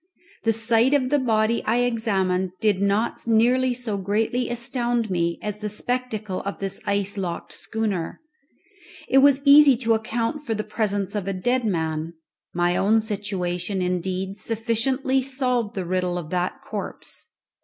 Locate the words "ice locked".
6.87-7.53